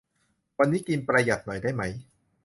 [0.59, 1.83] วันนี้กินประหยัดหน่อยได้ไหม